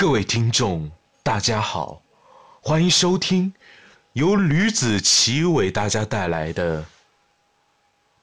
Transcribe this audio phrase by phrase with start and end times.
[0.00, 0.90] 各位听众，
[1.22, 2.00] 大家好，
[2.62, 3.52] 欢迎收听
[4.14, 6.82] 由吕子奇为大家带来的《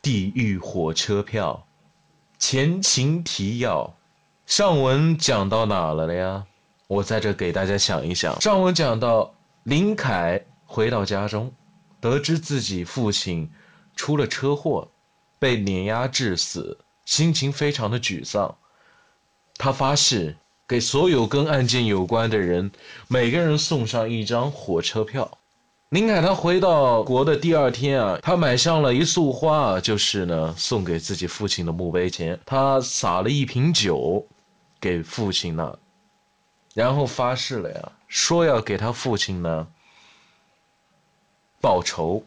[0.01, 1.67] 地狱火车票》
[2.43, 3.95] 前情提要。
[4.47, 6.47] 上文讲到哪了了呀？
[6.87, 8.41] 我在这给大家想一想。
[8.41, 11.53] 上文讲到林凯回到家中，
[12.01, 13.51] 得知自己父亲
[13.95, 14.89] 出了车祸，
[15.37, 18.57] 被碾压致死，心情非常的沮丧。
[19.57, 20.37] 他发誓。
[20.67, 22.71] 给所有跟案件有关的人，
[23.07, 25.37] 每个人送上一张火车票。
[25.89, 34.27] 林凯他回到国的第二天啊，他买上了一束花，就是呢送给自己父亲的墓碑前，他撒了一瓶酒
[34.81, 35.79] 给父亲呢，
[36.73, 39.67] 然后发誓了呀，说要给他父亲呢
[41.61, 42.21] 报仇。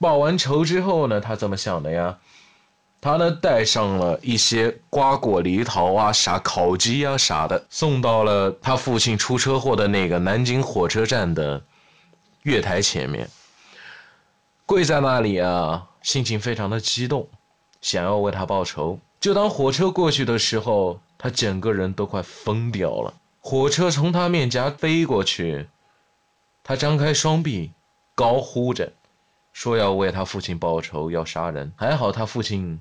[0.00, 2.18] 报完仇之后呢，他怎么想的呀？
[3.00, 11.62] 他呢带上了一些瓜果梨桃啊、啥烤鸡啊啥的，送到了他父亲出车祸的那个南京火车站的
[12.42, 13.30] 月台前面，
[14.66, 17.28] 跪在那里啊，心情非常的激动，
[17.80, 18.98] 想要为他报仇。
[19.20, 23.14] 就当火车过去的时候，他整个人都快疯掉了。
[23.38, 25.68] 火车从他面颊飞过去，
[26.64, 27.70] 他张开双臂，
[28.16, 28.92] 高呼着，
[29.52, 31.72] 说要为他父亲报仇，要杀人。
[31.76, 32.80] 还好他父亲。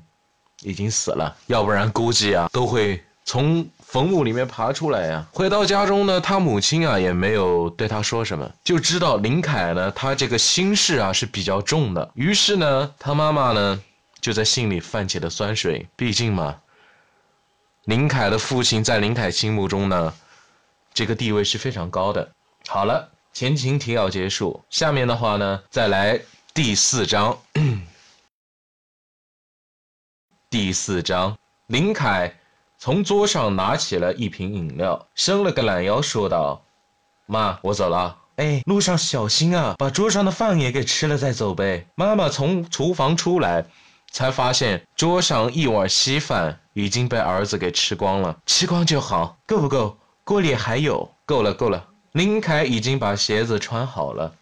[0.62, 5.26] 已经死了，要不然估计啊都会从坟墓里面爬出来呀。
[5.32, 12.10] 回到家中呢，他母亲啊也没有对他说什么，就知道林凯呢他这个心事啊是比较重的。
[12.16, 13.82] 于是呢，他妈妈呢
[14.20, 15.88] 就在心里泛起了酸水。
[15.96, 16.56] 毕竟嘛，
[17.86, 20.14] 林凯的父亲在林凯心目中呢，
[20.94, 22.30] 这个地位是非常高的。
[22.68, 26.20] 好了，前情提要结束，下面的话呢再来
[26.54, 27.38] 第四章。
[30.60, 32.34] 第四章，林凯
[32.80, 36.64] 从桌上拿起了一瓶饮料，伸了个懒腰，说道
[37.28, 38.18] ：“妈，我走了。
[38.38, 43.68] 哎，路上小心啊，把桌上的饭也给吃了再走呗。”妈妈从厨房出来，
[44.10, 48.36] 才发现桌上一碗稀饭已经被儿子给吃光了。
[48.48, 49.96] 吃光就好，够不够？
[50.24, 51.86] 锅里还有，够了，够了。
[52.14, 54.34] 林凯已经把鞋子穿好了。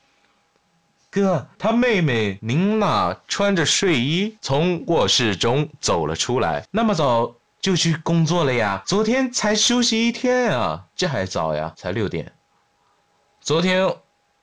[1.16, 6.68] 哥，他妹妹琳娜穿着睡衣从卧室中走了出来。
[6.72, 8.84] 那么早就去工作了呀？
[8.86, 12.34] 昨天才休息一天呀，这还早呀，才六点。
[13.40, 13.96] 昨天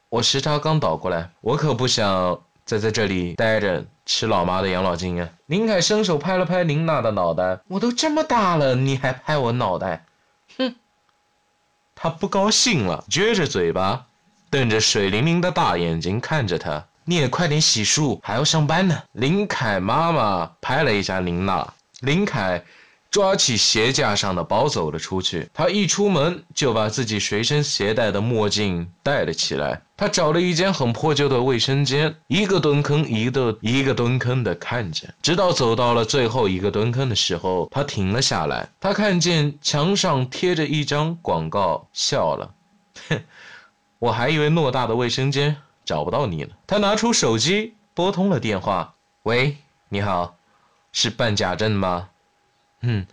[0.09, 5.29] 我时差刚倒过来，我可不想再在这里待着吃老妈的养老金啊！
[5.45, 10.07] 林凯伸手拍了拍琳娜的脑袋，我都这么大了，你还拍我脑袋？
[10.57, 10.75] 哼！
[11.95, 14.07] 他不高兴了，撅着嘴巴。
[14.53, 19.03] 瞪着水灵灵的大眼睛看着他，你也快点洗漱，还要上班呢。
[19.13, 22.63] 林凯妈妈拍了一下林娜，林凯
[23.11, 25.49] 抓起鞋架上的包走了出去。
[25.55, 29.81] 他一出门就把自己随身携带的墨镜戴了起来。
[29.97, 38.69] 他找了一间很破旧的卫生间，一个蹲坑一个一个蹲坑的看着，直到走到了最后一个蹲坑的时候，他停了下来。
[38.79, 42.53] 他看见墙上贴着一张广告，笑了，
[43.09, 43.19] 哼。
[44.03, 45.55] 我还以为偌大的卫生间
[45.85, 46.49] 找不到你呢。
[46.67, 49.57] 他拿出手机拨通了电话：“喂，
[49.89, 50.35] 你好，
[50.91, 52.09] 是办假证吗？
[52.83, 53.07] 嗯，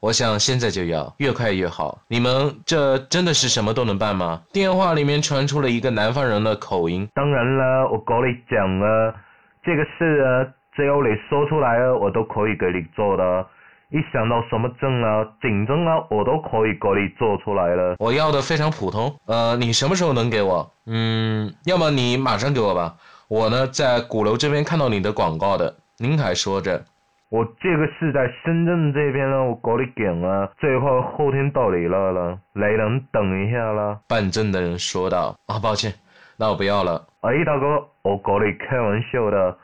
[0.00, 2.00] 我想现在就要，越快越好。
[2.08, 9.14] 你们这真的是什么都能办吗？”电话里面传出了一个南方人的口音：“当然了，我跟你讲啊，
[9.62, 13.46] 这个事啊，只要你说出来啊，我都可以给你做的。”
[13.90, 17.94] 一想到什么证啊、警证啊，我都可以给你做出来了。
[18.00, 20.68] 我要的非常普通，呃，你什么时候能给我？
[20.86, 22.96] 嗯，要么你马上给我吧。
[23.28, 25.76] 我呢，在鼓楼这边看到你的广告的。
[25.98, 26.84] 您还说着，
[27.30, 34.00] 我这个是在深圳这边呢，我给你讲啊，最快后天到你那了，你能等一下了？
[34.08, 35.36] 办证的人说道。
[35.46, 35.94] 啊，抱歉，
[36.36, 37.06] 那我不要了。
[37.20, 39.56] 哎，大哥，我给你开玩笑的，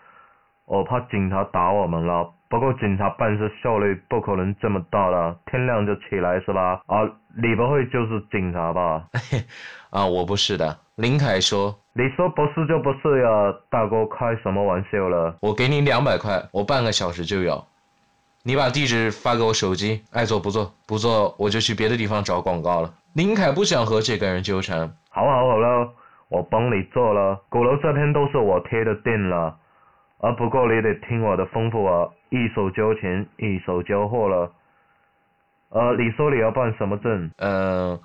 [0.65, 2.33] 我怕警察打我们了。
[2.53, 6.83] 不过警察办事效率不可能这么大的，天亮就起来是吧？
[6.85, 7.01] 啊，
[7.35, 9.07] 你不会就是警察吧？
[9.89, 10.79] 啊，我不是的。
[10.97, 15.35] 林凯说：“你说不是就不是呀，大哥开什么玩笑了？
[15.41, 17.65] 我给你两百块，我半个小时就有。
[18.43, 24.81] 你把地址发给我手机，爱做不做，不做我就去别的地方找广告了。”林凯不想和这个人纠缠。
[25.09, 25.89] 好好好了，
[26.29, 29.57] 我帮你做了，鼓楼这边都是我贴的店了。
[30.23, 34.53] 啊，不过你得听我的吩咐啊，一手交钱，一手交货了。
[35.71, 37.29] 呃，你说你要办什么证？
[37.39, 37.99] 嗯，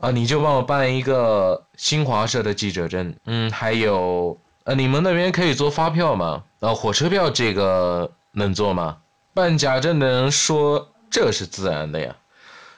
[0.00, 3.14] 啊，你就帮我办一个新华社的记者证。
[3.26, 6.42] 嗯，还有，呃，你们那边可以做发票吗？
[6.58, 8.98] 啊，火车票这个能做吗？
[9.32, 12.16] 办假证的人说这是自然的呀。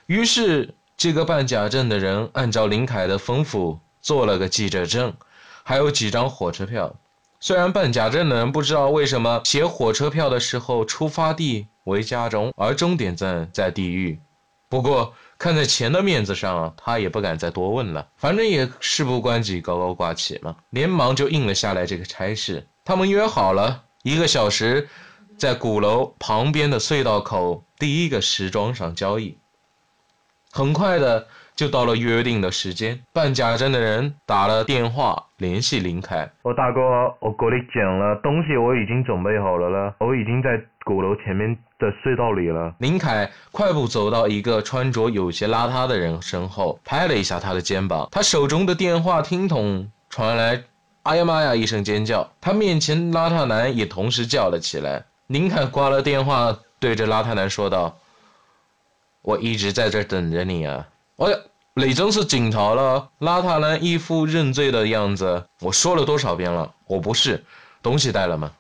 [0.09, 5.15] 于是这个办假证的人按照林凯的吩咐做了个记者证，
[5.63, 6.95] 还有几张火车票。
[7.41, 14.21] 虽然办假证的人不知道为什么写火车票的时候出发地为家中，而终点站在地狱，
[14.69, 18.09] 不过看在钱的面子上，他也不敢再多问了。
[18.17, 22.69] 反正也事不关己，高高挂起嘛，连忙就应了下来这个差事。
[22.85, 24.91] 他们约好了一个小时，
[25.39, 29.39] 在鼓楼旁边的隧道口第一个时装上交易。
[30.53, 31.27] 很快的
[31.61, 36.27] 就到了约定的时间，办假证的人打了电话联系林凯。
[36.41, 36.81] 我大哥，
[37.21, 42.75] 我跟你讲了，东西我已经准备好了了，我已经在鼓楼前面的隧道里了。
[42.79, 48.09] 林凯快步走到一个穿着有些邋遢的人身后，拍了一下他的肩膀。
[48.11, 50.63] 他手中的电话听筒传来
[51.05, 55.05] “哎呀妈呀”一声尖叫，他面前邋遢男也同时叫了起来。
[55.27, 57.99] 林凯挂了电话，对着邋遢男说道。
[59.21, 60.89] 我一直在这等着你啊！
[61.19, 61.27] 哎
[61.75, 63.09] 呀，你真是警察了！
[63.21, 65.45] 邋遢男一副认罪的样子。
[65.61, 67.45] 我说了多少遍了，我不是。
[67.83, 68.51] 东西带了吗？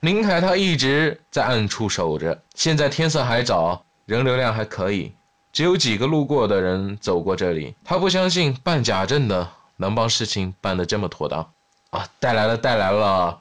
[0.00, 2.40] 林凯他一直在暗处守着。
[2.54, 5.12] 现在天色还早，人流量还可以，
[5.52, 7.74] 只有几个路过的人走过这里。
[7.84, 11.46] 他不相信办假证的能帮事情办得这么妥当。
[11.90, 13.38] 啊，带来了，带来了。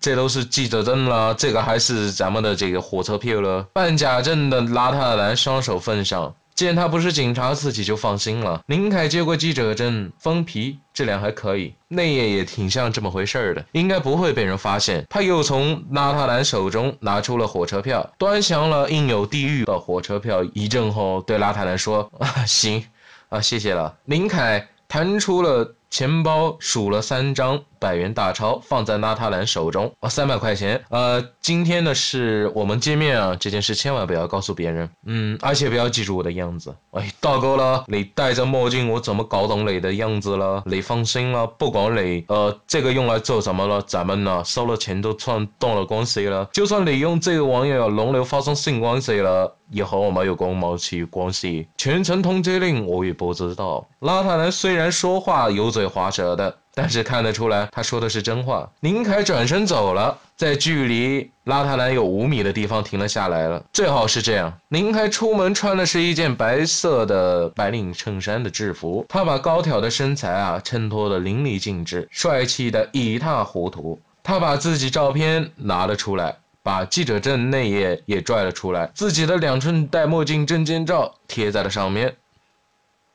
[0.00, 3.62] 这都是记者证了，这个还是咱们的这个火车票了。
[3.72, 8.62] 办假证的邋遢男双手奉上，见他不是警察，自己就放心了。
[8.66, 15.04] 林凯接过记者证，封皮，质量还可以，内页也挺像这么回事儿的，应该不会被人发现。
[15.10, 22.84] 他又从邋遢男手中拿出了火车票，端详了印有地狱的火车票一阵后，对邋遢男说：“啊，行，
[23.28, 25.74] 啊，谢谢了。”林凯弹出了。
[25.94, 29.94] 钱包数了三张百元大钞，放在邋遢男手中。
[30.00, 30.82] 哦，三百块钱。
[30.88, 34.90] 呃，今天的事，我们见面啊，这件事千万不要告诉别人。
[35.06, 36.74] 嗯，而且不要记住我的样子。
[36.90, 40.64] 哎，大哥了，你戴着墨镜，我怎么搞懂你的样子了？
[40.66, 46.48] 你放心了，不管你呃这个用来做什么了，咱们呢收了钱都算动了关系了。
[46.52, 51.68] 就算你用这个玩意儿轮流发生性关系了，也和我没有公毛气关系。
[51.76, 53.86] 全程通缉令我也不知道。
[54.00, 55.83] 邋遢男虽然说话油嘴。
[55.86, 58.70] 滑舌的，但是看得出来他说的是真话。
[58.80, 63.62] 林凯转身走了，在距离邋遢男有五米的地方停了下来了。
[63.72, 64.52] 最好是这样。
[64.68, 74.00] 林凯出门穿的是一件白色的白领衬衫的制服，他把高挑的身材啊衬托的淋漓尽致，帅气的一塌糊涂。
[74.22, 82.16] 他把自己照片拿了出来，把记者证内页也拽了出来，自己的两寸戴墨镜证件照贴在了上面。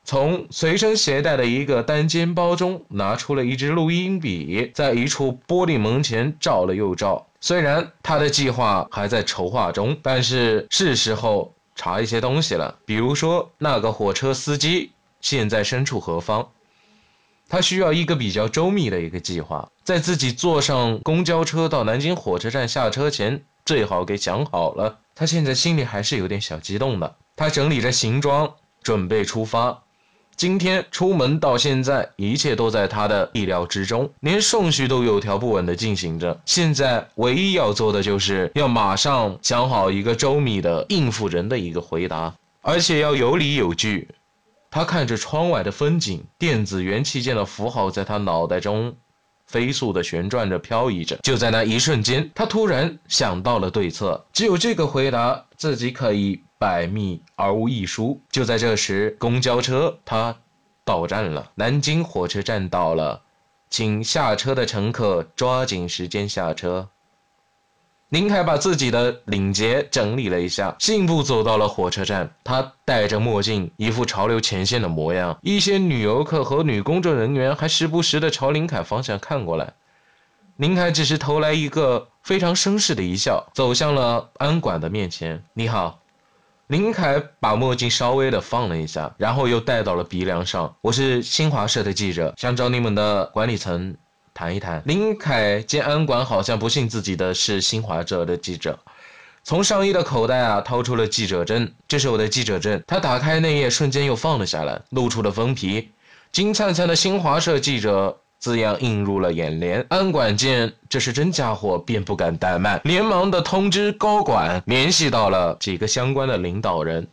[0.09, 7.27] 从随身携带的一个单肩包中拿出了一支录音笔，在一处玻璃门前照了又照。
[7.39, 12.75] 虽然他的计划还在筹划中，但是是时候查一些东西了。
[12.88, 14.89] 比如说，那个火车司机
[15.21, 16.50] 现在身处何方？
[17.47, 24.97] 他需要一个比较周密的一个计划，在自己坐上公交车到南京火车站下车前，最好给想好了。
[25.13, 27.15] 他现在心里还是有点小激动的。
[27.35, 29.83] 他整理着行装，准备出发。
[30.39, 36.39] 今天出门到现在，一切都在他的意料之中，连顺序都有条不紊地进行着。
[36.45, 44.07] 现在唯一要做的，就是要马上想好一个周密的应付人的一个回答，而且要有理有据。
[44.71, 48.96] 他看着窗外的风景，电子元器件的符号在他脑袋中
[49.46, 51.17] 飞速地旋转着、漂移着。
[51.22, 56.41] 就在那一瞬间，他突然想到了对策，只有这个回答，自己可以。
[56.60, 58.22] 百密而无一疏。
[58.30, 60.36] 就在这时，公交车它
[60.84, 63.22] 到站了，南京火车站到了，
[63.70, 66.89] 请下车的乘客抓紧时间下车。
[68.10, 72.34] 林凯把自己的领结整理了一下，信步走到了火车站。
[72.44, 75.38] 他戴着墨镜，一副潮流前线的模样。
[75.44, 79.74] 一些女游客和女工作人员还时不时的朝林凯方向看过来。
[80.58, 85.44] 林凯只是投来一个非常绅士的一笑，走向了安管的面前。
[85.54, 85.99] 你好。
[86.69, 90.71] 林凯把墨镜稍微的放了一下，然后又戴到了鼻梁上。
[90.81, 93.97] 我是新华社的记者，想找你们的管理层
[94.35, 94.79] 谈一谈。
[94.85, 98.77] 林凯见安管好像不信自己的是新华社的记者，
[99.43, 102.83] 从上衣的口袋啊掏出了记者证，这是我的记者证。
[102.85, 105.89] 他打开内页，瞬间又放了下来，露出了封皮，
[106.31, 108.15] 金灿灿的新华社记者。
[108.39, 117.08] 字样映入了眼帘，安管见这是真家伙，便不敢怠慢，连忙的通知高管，联系到了几个相关的领导人。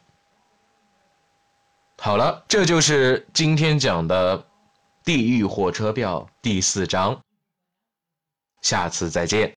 [1.99, 4.38] 好了，这就是今天讲的
[5.04, 7.21] 《地狱火车票》第四章，
[8.62, 9.54] 下次再见。